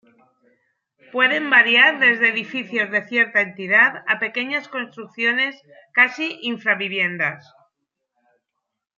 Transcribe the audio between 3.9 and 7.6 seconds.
a pequeñas construcciones casi infra-viviendas.